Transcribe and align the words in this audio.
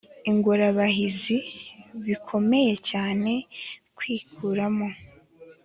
ingorabahizi: 0.31 1.37
bikomeye 2.05 2.73
cyane 2.89 3.31
kwikuramo. 3.97 4.87